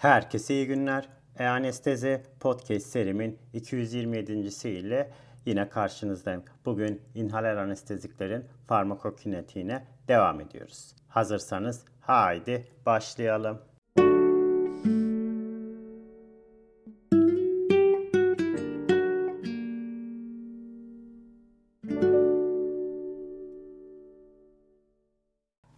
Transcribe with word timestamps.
Herkese 0.00 0.54
iyi 0.54 0.66
günler. 0.66 1.08
E-Anestezi 1.38 2.22
Podcast 2.40 2.86
serimin 2.86 3.38
227. 3.52 4.32
ile 4.68 5.10
yine 5.46 5.68
karşınızdayım. 5.68 6.44
Bugün 6.64 7.02
inhaler 7.14 7.56
anesteziklerin 7.56 8.44
farmakokinetiğine 8.66 9.84
devam 10.08 10.40
ediyoruz. 10.40 10.94
Hazırsanız 11.08 11.84
haydi 12.00 12.66
başlayalım. 12.86 13.62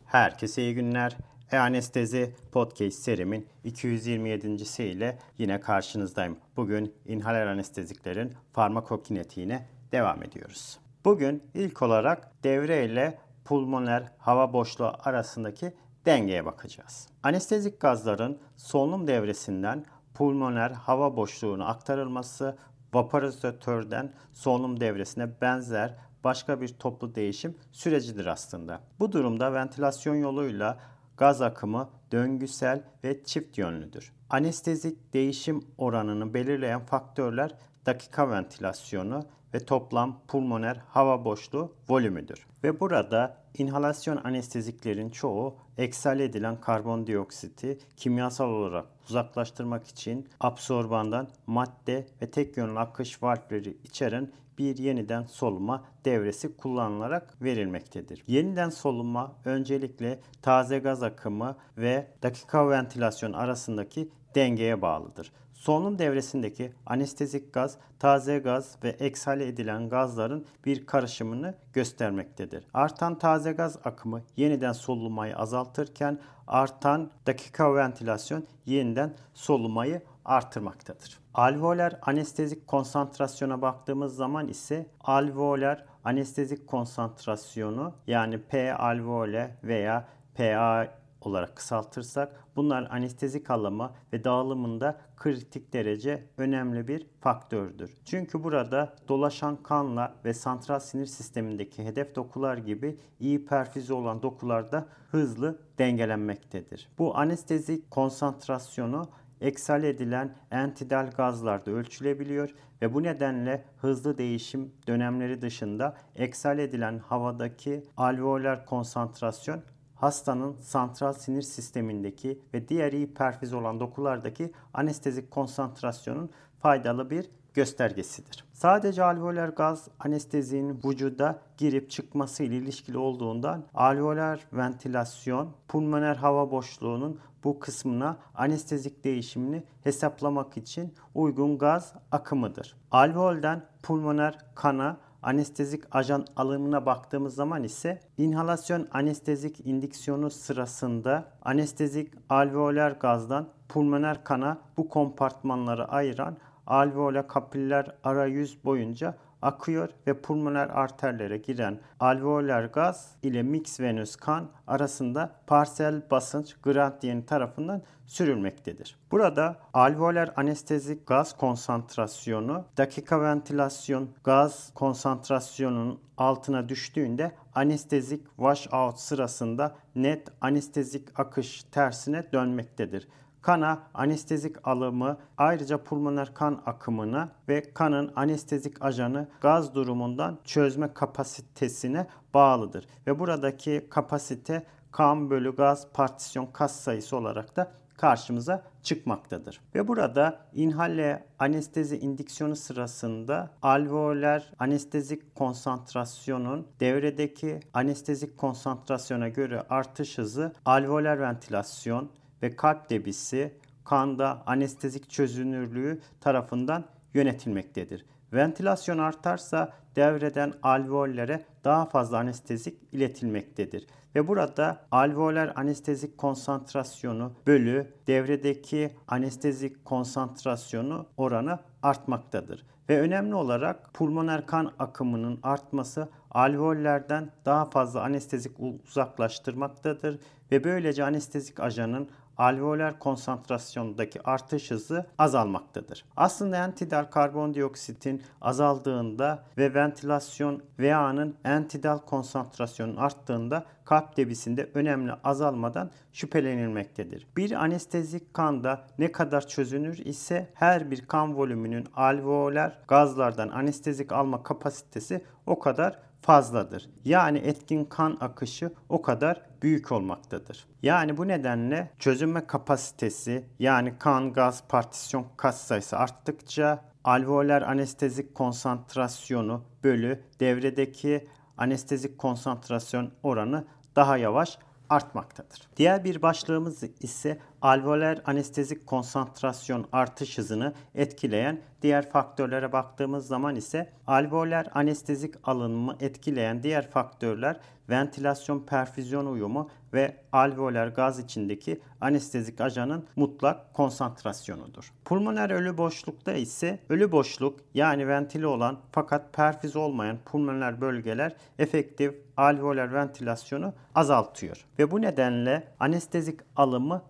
Herkese 0.07 0.63
iyi 0.63 0.75
günler. 0.75 1.17
E-Anestezi 1.53 2.35
Podcast 2.53 2.99
serimin 2.99 3.47
227. 3.65 4.49
ile 4.83 5.19
yine 5.39 5.61
karşınızdayım. 5.61 6.37
Bugün 6.57 6.95
inhaler 7.07 7.47
anesteziklerin 7.47 8.35
farmakokinetiğine 8.53 9.69
devam 9.93 10.23
ediyoruz. 10.23 10.79
Bugün 11.05 11.43
ilk 11.55 11.83
olarak 11.83 12.45
devre 12.45 12.85
ile 12.85 13.19
pulmoner 13.45 14.13
hava 14.19 14.53
boşluğu 14.53 14.93
arasındaki 15.05 15.73
dengeye 16.07 16.45
bakacağız. 16.45 17.09
Anestezik 17.23 17.81
gazların 17.81 18.39
solunum 18.57 19.07
devresinden 19.07 19.85
pulmoner 20.15 20.71
hava 20.71 21.17
boşluğuna 21.17 21.67
aktarılması 21.67 22.59
vaporizatörden 22.95 24.13
solunum 24.33 24.81
devresine 24.81 25.41
benzer 25.41 25.95
başka 26.25 26.61
bir 26.61 26.69
toplu 26.69 27.15
değişim 27.15 27.59
sürecidir 27.73 28.27
aslında. 28.27 28.81
Bu 29.01 29.13
durumda 29.13 29.55
ventilasyon 29.55 30.15
yoluyla 30.15 30.79
gaz 31.23 31.43
akımı 31.43 31.89
döngüsel 32.13 32.83
ve 33.05 33.25
çift 33.25 33.59
yönlüdür. 33.59 34.13
Anestezik 34.31 35.15
değişim 35.15 35.65
oranını 35.79 36.35
belirleyen 36.35 36.81
faktörler 36.81 37.55
dakika 37.87 38.31
ventilasyonu 38.31 39.25
ve 39.55 39.59
toplam 39.59 40.21
pulmoner 40.29 40.81
hava 40.89 41.25
boşluğu 41.25 41.73
volümüdür. 41.89 42.47
Ve 42.65 42.81
burada 42.81 43.37
inhalasyon 43.59 44.21
anesteziklerin 44.25 45.11
çoğu 45.11 45.57
eksale 45.79 46.25
edilen 46.25 46.61
karbondioksiti 46.61 47.79
kimyasal 47.97 48.49
olarak 48.51 48.87
uzaklaştırmak 49.09 49.89
için 49.89 50.29
absorbandan 50.41 51.29
madde 51.47 52.07
ve 52.23 52.31
tek 52.31 52.57
yönlü 52.57 52.79
akış 52.79 53.23
valfleri 53.23 53.77
içeren 53.85 54.33
bir 54.59 54.79
yeniden 54.79 55.23
soluma 55.23 55.85
devresi 56.05 56.57
kullanılarak 56.57 57.43
verilmektedir. 57.43 58.25
Yeniden 58.27 58.71
soluma 58.71 59.37
öncelikle 59.45 60.21
taze 60.43 60.79
gaz 60.79 61.03
akımı 61.03 61.57
ve 61.79 62.07
dakika 62.23 62.71
ventilasyon 62.71 63.33
arasındaki 63.33 64.09
dengeye 64.35 64.83
bağlıdır. 64.83 65.33
Solunum 65.63 65.99
devresindeki 65.99 66.73
anestezik 66.87 67.53
gaz, 67.53 67.77
taze 67.99 68.39
gaz 68.39 68.77
ve 68.85 68.89
eksale 68.89 69.47
edilen 69.47 69.89
gazların 69.89 70.47
bir 70.65 70.87
karışımını 70.87 71.55
göstermektedir. 71.73 72.65
Artan 72.75 73.19
taze 73.19 73.53
gaz 73.53 73.79
akımı 73.85 74.23
yeniden 74.37 74.73
solumayı 74.73 75.37
azaltırken 75.37 76.19
artan 76.47 77.11
dakika 77.27 77.75
ventilasyon 77.75 78.47
yeniden 78.67 79.15
solumayı 79.35 80.03
artırmaktadır. 80.25 81.19
Alveoler 81.35 81.99
anestezik 82.03 82.67
konsantrasyona 82.67 83.63
baktığımız 83.63 84.17
zaman 84.17 84.49
ise 84.49 84.87
alveoler 85.01 85.85
anestezik 86.05 86.67
konsantrasyonu 86.67 87.93
yani 88.07 88.39
P 88.39 88.75
alveole 88.75 89.57
veya 89.65 90.09
PA 90.35 90.89
olarak 91.21 91.57
kısaltırsak 91.57 92.42
bunlar 92.57 92.89
anestezik 92.91 93.51
alımı 93.51 93.93
ve 94.13 94.25
dağılımında 94.25 95.01
kritik 95.17 95.73
derece 95.73 96.25
önemli 96.37 96.89
bir 96.89 97.07
faktördür. 97.21 97.91
Çünkü 98.05 98.45
burada 98.45 98.95
dolaşan 99.09 99.57
kanla 99.63 100.15
ve 100.25 100.35
santral 100.35 100.81
sinir 100.81 101.07
sistemindeki 101.07 101.85
hedef 101.85 102.15
dokular 102.15 102.57
gibi 102.57 102.97
iyi 103.21 103.45
perfüze 103.45 103.95
olan 103.95 104.23
dokularda 104.23 104.87
hızlı 105.11 105.59
dengelenmektedir. 105.79 106.89
Bu 106.99 107.17
anestezik 107.17 107.91
konsantrasyonu 107.91 109.09
eksal 109.41 109.85
edilen 109.85 110.35
entidal 110.51 111.11
gazlarda 111.17 111.71
ölçülebiliyor 111.71 112.55
ve 112.83 112.95
bu 112.95 113.03
nedenle 113.03 113.65
hızlı 113.77 114.19
değişim 114.19 114.73
dönemleri 114.87 115.43
dışında 115.43 115.97
eksal 116.17 116.59
edilen 116.59 116.99
havadaki 116.99 117.85
alveoler 117.97 118.67
konsantrasyon 118.67 119.63
hastanın 120.03 120.57
santral 120.61 121.13
sinir 121.13 121.43
sistemindeki 121.43 122.39
ve 122.55 122.69
diğer 122.69 122.93
iyi 122.93 123.15
perfüz 123.15 123.53
olan 123.53 123.81
dokulardaki 123.81 124.53
anestezik 124.75 125.31
konsantrasyonun 125.31 126.31
faydalı 126.59 127.11
bir 127.11 127.31
göstergesidir. 127.55 128.45
Sadece 128.53 129.05
alveoler 129.05 129.49
gaz 129.49 129.89
anestezinin 129.99 130.81
vücuda 130.85 131.39
girip 131.59 131.91
çıkması 131.91 132.43
ile 132.43 132.57
ilişkili 132.57 132.99
olduğundan 132.99 133.65
alveoler 133.75 134.41
ventilasyon 134.53 135.51
pulmoner 135.69 136.17
hava 136.17 136.51
boşluğunun 136.51 137.21
bu 137.45 137.59
kısmına 137.59 138.17
anestezik 138.35 139.05
değişimini 139.05 139.63
hesaplamak 139.85 140.57
için 140.57 140.95
uygun 141.15 141.59
gaz 141.59 141.95
akımıdır. 142.13 142.77
Alveolden 142.91 143.67
pulmoner 143.83 144.39
kana 144.55 144.97
anestezik 145.23 145.85
ajan 145.97 146.27
alımına 146.37 146.87
baktığımız 146.87 147.35
zaman 147.35 147.65
ise 147.65 148.01
inhalasyon 148.19 148.89
anestezik 148.93 149.67
indiksiyonu 149.67 150.31
sırasında 150.31 151.25
anestezik 151.43 152.13
alveoler 152.29 152.91
gazdan 152.91 153.49
pulmoner 153.69 154.25
kana 154.25 154.59
bu 154.77 154.89
kompartmanları 154.89 155.89
ayıran 155.89 156.37
alveola 156.67 157.27
kapiller 157.27 157.97
arayüz 158.05 158.65
boyunca 158.65 159.15
akıyor 159.43 159.89
ve 160.07 160.21
pulmoner 160.21 160.69
arterlere 160.69 161.37
giren 161.37 161.79
alveoler 162.01 162.65
gaz 162.65 163.15
ile 163.23 163.43
mix 163.43 163.81
venöz 163.81 164.17
kan 164.17 164.51
arasında 164.67 165.33
parsel 165.47 166.11
basınç 166.11 166.57
gradiyeni 166.63 167.27
tarafından 167.27 167.83
sürülmektedir. 168.07 168.97
Burada 169.11 169.57
alveoler 169.73 170.33
anestezik 170.37 171.07
gaz 171.07 171.37
konsantrasyonu 171.37 172.65
dakika 172.77 173.23
ventilasyon 173.23 174.09
gaz 174.25 174.71
konsantrasyonunun 174.75 176.01
altına 176.17 176.69
düştüğünde 176.69 177.33
anestezik 177.55 178.27
washout 178.37 178.99
sırasında 178.99 179.77
net 179.95 180.29
anestezik 180.41 181.21
akış 181.21 181.65
tersine 181.65 182.33
dönmektedir 182.33 183.09
kana 183.43 183.83
anestezik 183.95 184.69
alımı 184.69 185.17
ayrıca 185.39 185.85
pulmoner 185.85 186.35
kan 186.35 186.63
akımına 186.67 187.29
ve 187.49 187.73
kanın 187.75 188.13
anestezik 188.17 188.85
ajanı 188.85 189.29
gaz 189.41 189.75
durumundan 189.75 190.39
çözme 190.45 190.95
kapasitesine 190.95 192.07
bağlıdır. 192.35 192.87
Ve 193.07 193.19
buradaki 193.19 193.87
kapasite 193.91 194.67
kan 194.93 195.31
bölü 195.31 195.57
gaz 195.57 195.87
partisyon 195.93 196.47
kas 196.47 196.81
sayısı 196.81 197.17
olarak 197.17 197.57
da 197.57 197.73
karşımıza 197.97 198.63
çıkmaktadır. 198.83 199.61
Ve 199.75 199.89
burada 199.89 200.41
inhale 200.55 201.27
anestezi 201.39 201.99
indiksiyonu 201.99 202.57
sırasında 202.57 203.51
alveoler 203.63 204.53
anestezik 204.59 205.35
konsantrasyonun 205.35 206.67
devredeki 206.81 207.61
anestezik 207.75 208.39
konsantrasyona 208.39 209.29
göre 209.29 209.63
artış 209.71 210.19
hızı 210.19 210.53
alveoler 210.65 211.21
ventilasyon 211.21 212.11
ve 212.43 212.57
kalp 212.57 212.91
debisi 212.91 213.53
kanda 213.85 214.43
anestezik 214.47 215.11
çözünürlüğü 215.11 216.01
tarafından 216.21 216.85
yönetilmektedir. 217.15 218.07
Ventilasyon 218.33 218.99
artarsa 218.99 219.73
devreden 219.97 220.53
alveollere 220.63 221.45
daha 221.65 221.87
fazla 221.87 222.19
anestezik 222.19 222.79
iletilmektedir. 222.93 223.87
Ve 224.15 224.29
burada 224.29 224.81
alveoler 224.91 225.53
anestezik 225.57 226.19
konsantrasyonu 226.19 227.33
bölü 227.47 227.87
devredeki 228.07 228.97
anestezik 229.09 229.85
konsantrasyonu 229.85 231.07
oranı 231.17 231.59
artmaktadır. 231.83 232.67
Ve 232.89 233.01
önemli 233.01 233.35
olarak 233.35 233.95
pulmoner 233.95 234.47
kan 234.47 234.73
akımının 234.79 235.39
artması 235.43 236.09
alveollerden 236.31 237.31
daha 237.45 237.65
fazla 237.71 238.03
anestezik 238.03 238.53
uzaklaştırmaktadır 238.89 240.19
ve 240.53 240.65
böylece 240.65 241.05
anestezik 241.05 241.61
ajanın 241.61 242.09
alveoler 242.43 242.99
konsantrasyondaki 242.99 244.23
artış 244.23 244.71
hızı 244.71 245.07
azalmaktadır. 245.19 246.05
Aslında 246.17 246.65
entidal 246.65 247.05
karbondioksitin 247.05 248.23
azaldığında 248.41 249.45
ve 249.59 249.75
ventilasyon 249.75 250.63
VA'nın 250.79 251.37
entidal 251.45 251.99
konsantrasyonun 251.99 252.97
arttığında 252.97 253.65
kalp 253.85 254.17
debisinde 254.17 254.71
önemli 254.75 255.13
azalmadan 255.25 255.91
şüphelenilmektedir. 256.13 257.27
Bir 257.37 257.53
anestezik 257.53 258.35
kanda 258.35 258.85
ne 258.99 259.13
kadar 259.13 259.49
çözünür 259.49 259.99
ise 259.99 260.49
her 260.55 260.91
bir 260.91 261.07
kan 261.07 261.37
volümünün 261.37 261.87
alveoler 261.97 262.79
gazlardan 262.89 263.49
anestezik 263.49 264.13
alma 264.13 264.43
kapasitesi 264.43 265.25
o 265.47 265.59
kadar 265.59 265.99
fazladır. 266.23 266.91
Yani 267.05 267.39
etkin 267.39 267.85
kan 267.85 268.17
akışı 268.21 268.73
o 268.89 269.03
kadar 269.03 269.43
büyük 269.63 269.93
olmaktadır. 269.93 270.67
Yani 270.83 271.17
bu 271.17 271.29
nedenle 271.29 271.91
çözünme 271.99 272.47
kapasitesi 272.47 273.45
yani 273.59 273.99
kan 273.99 274.33
gaz 274.33 274.65
partisyon 274.69 275.27
kas 275.37 275.61
sayısı 275.61 275.97
arttıkça 275.97 276.85
alveoler 277.05 277.63
anestezik 277.63 278.35
konsantrasyonu 278.35 279.65
bölü 279.85 280.25
devredeki 280.41 281.29
anestezik 281.59 282.19
konsantrasyon 282.19 283.11
oranı 283.23 283.65
daha 283.97 284.17
yavaş 284.17 284.59
artmaktadır. 284.89 285.69
Diğer 285.77 286.05
bir 286.05 286.23
başlığımız 286.23 286.83
ise 287.01 287.39
alveoler 287.63 288.23
anestezik 288.27 288.87
konsantrasyon 288.87 289.87
artış 289.93 290.39
hızını 290.39 290.73
etkileyen 290.95 291.61
diğer 291.83 292.11
faktörlere 292.11 292.73
baktığımız 292.73 293.27
zaman 293.27 293.57
ise 293.57 293.93
alveoler 294.07 294.67
anestezik 294.75 295.35
alınımı 295.45 295.97
etkileyen 296.01 296.63
diğer 296.63 296.91
faktörler 296.91 297.61
ventilasyon 297.91 298.61
perfüzyon 298.61 299.27
uyumu 299.27 299.71
ve 299.93 300.17
alveoler 300.33 300.87
gaz 300.89 301.19
içindeki 301.19 301.81
anestezik 302.01 302.61
ajanın 302.61 303.07
mutlak 303.17 303.75
konsantrasyonudur. 303.75 304.93
Pulmoner 305.05 305.51
ölü 305.51 305.79
boşlukta 305.79 306.33
ise 306.33 306.79
ölü 306.89 307.13
boşluk 307.13 307.61
yani 307.75 308.09
ventili 308.09 308.47
olan 308.47 308.79
fakat 308.93 309.33
perfüz 309.33 309.77
olmayan 309.77 310.19
pulmoner 310.25 310.81
bölgeler 310.81 311.37
efektif 311.59 312.15
alveoler 312.37 312.95
ventilasyonu 312.95 313.73
azaltıyor 313.95 314.65
ve 314.79 314.91
bu 314.91 315.03
nedenle 315.03 315.69
anestezik 315.81 316.41
alımı 316.57 317.03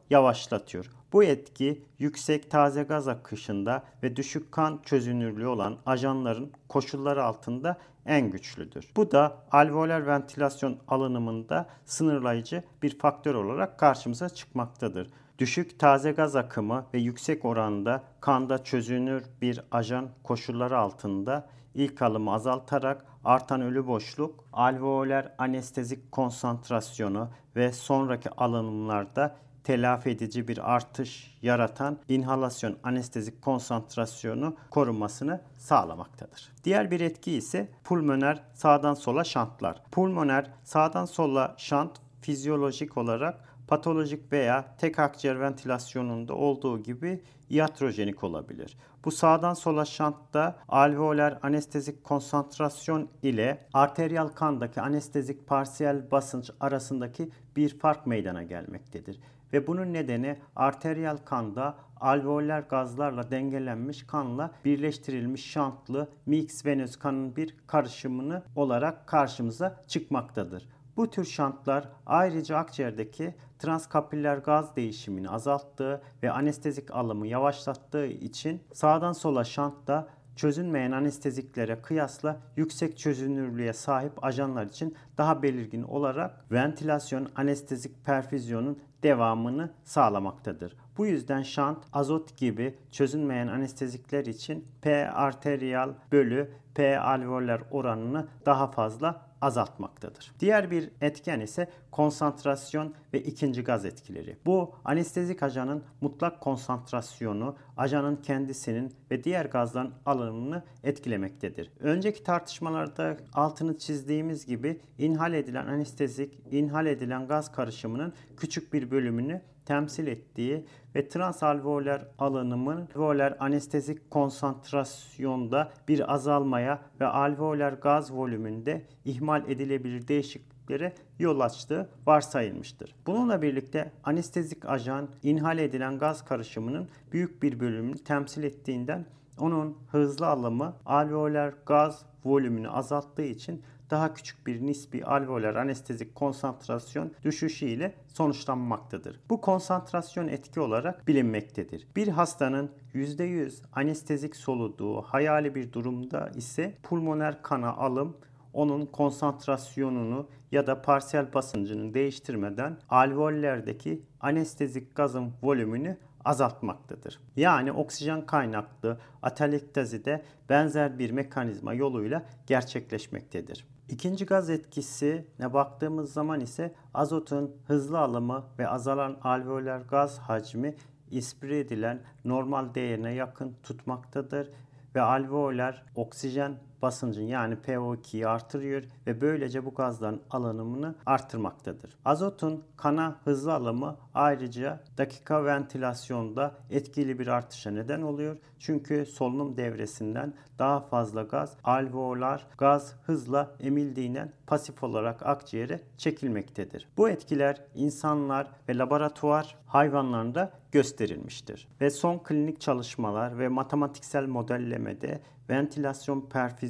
yavaşlatıyor. 0.43 0.91
Bu 1.13 1.25
etki 1.25 1.85
yüksek 1.99 2.51
taze 2.51 2.83
gaz 2.83 3.09
akışında 3.09 3.83
ve 4.03 4.17
düşük 4.17 4.53
kan 4.53 4.81
çözünürlüğü 4.85 5.47
olan 5.47 5.77
ajanların 5.87 6.53
koşulları 6.69 7.25
altında 7.25 7.77
en 8.07 8.31
güçlüdür. 8.31 8.91
Bu 8.97 9.11
da 9.11 9.37
alveoler 9.53 10.07
ventilasyon 10.07 10.79
alınımında 10.89 11.67
sınırlayıcı 11.85 12.63
bir 12.83 12.99
faktör 12.99 13.35
olarak 13.35 13.79
karşımıza 13.79 14.29
çıkmaktadır. 14.29 15.09
Düşük 15.39 15.79
taze 15.79 16.13
gaz 16.13 16.37
akımı 16.37 16.87
ve 16.95 16.99
yüksek 16.99 17.45
oranda 17.45 18.03
kanda 18.21 18.65
çözünür 18.65 19.25
bir 19.43 19.61
ajan 19.71 20.09
koşulları 20.23 20.79
altında 20.79 21.49
ilk 21.75 22.03
alımı 22.03 22.33
azaltarak 22.33 23.07
artan 23.25 23.61
ölü 23.61 23.87
boşluk, 23.87 24.45
alveoler 24.53 25.33
anestezik 25.39 26.13
konsantrasyonu 26.13 27.29
ve 27.57 27.73
sonraki 27.73 28.31
alınımlarda 28.31 29.37
telafi 29.65 30.11
edici 30.11 30.49
bir 30.49 30.75
artış 30.75 31.39
yaratan 31.43 31.99
inhalasyon 32.09 32.77
anestezik 32.83 33.43
konsantrasyonu 33.43 34.57
korunmasını 34.71 35.41
sağlamaktadır. 35.59 36.53
Diğer 36.65 36.91
bir 36.91 37.01
etki 37.01 37.33
ise 37.33 37.69
pulmoner 37.85 38.43
sağdan 38.55 38.95
sola 38.95 39.25
şantlar. 39.25 39.83
Pulmoner 39.93 40.51
sağdan 40.65 41.05
sola 41.05 41.55
şant 41.59 41.93
fizyolojik 42.21 42.97
olarak 42.97 43.52
patolojik 43.73 44.33
veya 44.33 44.75
tek 44.79 44.99
akciğer 44.99 45.41
ventilasyonunda 45.41 46.35
olduğu 46.35 46.83
gibi 46.83 47.23
iatrojenik 47.51 48.25
olabilir. 48.25 48.77
Bu 49.05 49.11
sağdan 49.11 49.55
sola 49.55 49.85
şantta 49.85 50.57
alveoler 50.69 51.39
anestezik 51.43 52.05
konsantrasyon 52.05 53.09
ile 53.23 53.67
arteriyal 53.73 54.29
kandaki 54.29 54.81
anestezik 54.81 55.47
parsiyel 55.47 56.11
basınç 56.11 56.51
arasındaki 56.61 57.31
bir 57.57 57.79
fark 57.79 58.07
meydana 58.07 58.43
gelmektedir. 58.43 59.21
Ve 59.53 59.67
bunun 59.67 59.93
nedeni 59.93 60.39
arteriyal 60.57 61.17
kanda 61.17 61.75
alveoler 62.01 62.61
gazlarla 62.61 63.31
dengelenmiş 63.31 64.07
kanla 64.07 64.51
birleştirilmiş 64.65 65.51
şantlı 65.51 66.09
mix 66.27 66.67
venöz 66.67 66.97
kanın 66.97 67.37
bir 67.37 67.57
karışımını 67.67 68.43
olarak 68.57 69.07
karşımıza 69.07 69.85
çıkmaktadır. 69.87 70.69
Bu 70.97 71.11
tür 71.11 71.25
şantlar 71.25 71.89
ayrıca 72.07 72.57
akciğerdeki 72.57 73.35
transkapiller 73.63 74.37
gaz 74.37 74.77
değişimini 74.77 75.31
azalttığı 75.31 76.03
ve 76.23 76.31
anestezik 76.31 76.91
alımı 76.91 77.27
yavaşlattığı 77.27 78.07
için 78.07 78.63
sağdan 78.73 79.13
sola 79.13 79.45
şantta 79.45 80.09
çözünmeyen 80.37 80.93
anesteziklere 80.93 81.83
kıyasla 81.83 82.41
yüksek 82.57 82.99
çözünürlüğe 82.99 83.73
sahip 83.73 84.25
ajanlar 84.25 84.67
için 84.67 84.97
daha 85.19 85.43
belirgin 85.43 85.83
olarak 85.83 86.53
ventilasyon 86.53 87.29
anestezik 87.37 88.05
perfüzyonun 88.05 88.79
devamını 89.03 89.71
sağlamaktadır. 89.85 90.77
Bu 90.99 91.07
yüzden 91.07 91.43
şant, 91.43 91.79
azot 91.93 92.37
gibi 92.37 92.75
çözünmeyen 92.91 93.49
anestezikler 93.49 94.27
için 94.27 94.67
P 94.83 95.11
arteriyal 95.11 95.95
bölü 96.13 96.51
P 96.75 97.01
alveoller 97.01 97.61
oranını 97.71 98.29
daha 98.47 98.71
fazla 98.71 99.33
azaltmaktadır. 99.41 100.33
Diğer 100.41 100.71
bir 100.71 100.91
etken 101.01 101.41
ise 101.41 101.71
konsantrasyon 101.91 102.95
ve 103.15 103.23
ikinci 103.23 103.65
gaz 103.65 103.85
etkileri. 103.85 104.37
Bu 104.47 104.75
anestezik 104.85 105.43
ajanın 105.43 105.85
mutlak 106.01 106.41
konsantrasyonu, 106.41 107.57
ajanın 107.77 108.17
kendisinin 108.17 108.95
ve 109.11 109.25
diğer 109.25 109.45
gazların 109.45 109.95
alınımını 110.07 110.63
etkilemektedir. 110.85 111.71
Önceki 111.81 112.25
tartışmalarda 112.25 113.17
altını 113.35 113.79
çizdiğimiz 113.79 114.47
gibi 114.47 114.81
inhal 114.99 115.35
edilen 115.35 115.67
anestezik, 115.67 116.39
inhal 116.51 116.87
edilen 116.87 117.27
gaz 117.27 117.53
karışımının 117.53 118.13
küçük 118.37 118.73
bir 118.73 118.91
bölümünü 118.91 119.43
temsil 119.65 120.07
ettiği 120.07 120.65
ve 120.95 121.09
transalveoler 121.09 122.07
alınımın 122.19 122.89
alveoler 122.97 123.37
anestezik 123.41 124.11
konsantrasyonda 124.11 125.73
bir 125.89 126.15
azalmaya 126.15 126.83
ve 127.01 127.07
alveoler 127.07 127.73
gaz 127.73 128.13
volümünde 128.13 128.87
ihmal 129.05 129.51
edilebilir 129.51 130.09
değişikliklere 130.09 130.93
yol 131.19 131.41
açtığı 131.41 131.89
varsayılmıştır. 132.07 132.95
Bununla 133.07 133.43
birlikte 133.43 133.93
anestezik 134.05 134.69
ajan 134.69 135.09
inhal 135.23 135.59
edilen 135.59 135.99
gaz 135.99 136.25
karışımının 136.25 136.89
büyük 137.13 137.43
bir 137.43 137.61
bölümünü 137.61 137.99
temsil 137.99 138.43
ettiğinden 138.43 139.07
onun 139.39 139.79
hızlı 139.91 140.27
alımı 140.27 140.77
alveoler 140.87 141.55
gaz 141.67 142.07
volümünü 142.25 142.69
azalttığı 142.69 143.23
için 143.23 143.63
daha 143.91 144.15
küçük 144.15 144.47
bir 144.47 144.67
nispi 144.67 145.05
alveoler 145.05 145.55
anestezik 145.55 146.15
konsantrasyon 146.15 147.13
düşüşü 147.25 147.67
ile 147.67 147.95
sonuçlanmaktadır. 148.09 149.21
Bu 149.31 149.41
konsantrasyon 149.41 150.29
etki 150.29 150.61
olarak 150.61 151.09
bilinmektedir. 151.09 151.87
Bir 151.97 152.09
hastanın 152.09 152.71
%100 152.95 153.63
anestezik 153.73 154.37
soluduğu 154.37 155.03
hayali 155.03 155.55
bir 155.55 155.73
durumda 155.73 156.31
ise 156.35 156.75
pulmoner 156.83 157.43
kana 157.43 157.73
alım 157.73 158.17
onun 158.53 158.87
konsantrasyonunu 158.87 160.29
ya 160.53 160.67
da 160.67 160.83
parsiyel 160.83 161.35
basıncını 161.35 161.95
değiştirmeden 161.95 162.79
alveollerdeki 162.89 164.03
anestezik 164.21 164.97
gazın 164.97 165.33
volümünü 165.43 165.97
azaltmaktadır. 166.25 167.21
Yani 167.37 167.73
oksijen 167.73 168.27
kaynaklı 168.27 168.99
atalektezi 169.23 170.05
de 170.05 170.23
benzer 170.49 170.99
bir 170.99 171.11
mekanizma 171.11 171.75
yoluyla 171.75 172.27
gerçekleşmektedir. 172.47 173.67
İkinci 173.93 174.27
gaz 174.27 174.51
etkisine 174.51 175.53
baktığımız 175.53 176.13
zaman 176.13 176.41
ise 176.41 176.75
azotun 176.95 177.57
hızlı 177.67 177.99
alımı 177.99 178.45
ve 178.59 178.69
azalan 178.69 179.19
alveoler 179.23 179.81
gaz 179.81 180.19
hacmi 180.19 180.77
ispire 181.11 181.59
edilen 181.59 182.03
normal 182.25 182.75
değerine 182.75 183.13
yakın 183.15 183.57
tutmaktadır 183.63 184.51
ve 184.95 185.01
alveoler 185.01 185.83
oksijen 185.95 186.59
basıncın 186.83 187.23
yani 187.23 187.55
PO2'yi 187.55 188.29
artırıyor 188.29 188.83
ve 189.07 189.21
böylece 189.21 189.65
bu 189.65 189.75
gazların 189.75 190.23
alınımını 190.31 190.95
artırmaktadır. 191.07 191.97
Azotun 192.05 192.65
kana 192.77 193.17
hızlı 193.25 193.55
alımı 193.55 193.97
ayrıca 194.15 194.81
dakika 194.99 195.45
ventilasyonda 195.45 196.55
etkili 196.71 197.19
bir 197.19 197.27
artışa 197.27 197.71
neden 197.71 198.03
oluyor. 198.03 198.37
Çünkü 198.59 199.07
solunum 199.07 199.57
devresinden 199.57 200.35
daha 200.59 200.81
fazla 200.81 201.23
gaz 201.23 201.57
alveolar 201.65 202.47
gaz 202.59 202.95
hızla 203.07 203.55
emildiğinden 203.61 204.33
pasif 204.47 204.85
olarak 204.85 205.27
akciğere 205.27 205.81
çekilmektedir. 205.99 206.89
Bu 206.97 207.09
etkiler 207.09 207.61
insanlar 207.75 208.47
ve 208.69 208.79
laboratuvar 208.79 209.57
hayvanlarında 209.67 210.51
gösterilmiştir. 210.73 211.69
Ve 211.81 211.91
son 211.91 212.19
klinik 212.19 212.61
çalışmalar 212.61 213.39
ve 213.39 213.49
matematiksel 213.49 214.27
modellemede 214.27 215.21
ventilasyon 215.51 216.21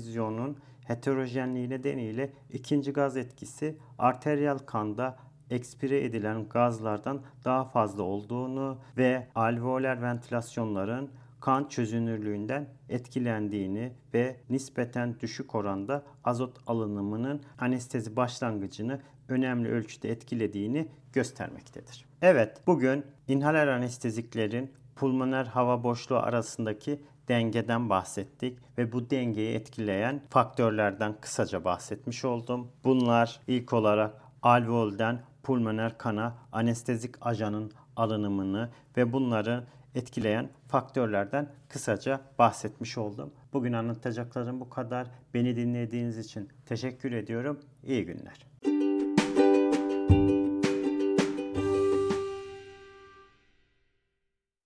perfüzyonun 0.02 0.56
heterojenliği 0.84 1.70
nedeniyle 1.70 2.32
ikinci 2.50 2.92
gaz 2.92 3.16
etkisi 3.16 3.76
arteriyel 3.98 4.58
kanda 4.58 5.16
ekspire 5.50 6.04
edilen 6.04 6.48
gazlardan 6.48 7.22
daha 7.44 7.64
fazla 7.64 8.02
olduğunu 8.02 8.78
ve 8.96 9.28
alveoler 9.34 10.02
ventilasyonların 10.02 11.10
kan 11.40 11.68
çözünürlüğünden 11.68 12.68
etkilendiğini 12.88 13.92
ve 14.14 14.36
nispeten 14.50 15.20
düşük 15.20 15.54
oranda 15.54 16.02
azot 16.24 16.58
alınımının 16.66 17.42
anestezi 17.58 18.16
başlangıcını 18.16 19.00
önemli 19.28 19.68
ölçüde 19.68 20.10
etkilediğini 20.10 20.88
göstermektedir. 21.12 22.04
Evet, 22.22 22.60
bugün 22.66 23.04
inhaler 23.28 23.66
anesteziklerin 23.66 24.72
pulmoner 24.96 25.44
hava 25.44 25.82
boşluğu 25.82 26.16
arasındaki 26.16 27.00
dengeden 27.28 27.90
bahsettik 27.90 28.58
ve 28.78 28.92
bu 28.92 29.10
dengeyi 29.10 29.54
etkileyen 29.54 30.22
faktörlerden 30.30 31.14
kısaca 31.20 31.64
bahsetmiş 31.64 32.24
oldum. 32.24 32.68
Bunlar 32.84 33.40
ilk 33.46 33.72
olarak 33.72 34.14
alveolden 34.42 35.20
pulmoner 35.42 35.98
kana 35.98 36.34
anestezik 36.52 37.26
ajanın 37.26 37.72
alınımını 37.96 38.70
ve 38.96 39.12
bunları 39.12 39.64
etkileyen 39.94 40.48
faktörlerden 40.68 41.48
kısaca 41.68 42.20
bahsetmiş 42.38 42.98
oldum. 42.98 43.32
Bugün 43.52 43.72
anlatacaklarım 43.72 44.60
bu 44.60 44.70
kadar. 44.70 45.06
Beni 45.34 45.56
dinlediğiniz 45.56 46.18
için 46.18 46.48
teşekkür 46.66 47.12
ediyorum. 47.12 47.60
İyi 47.84 48.04
günler. 48.04 48.71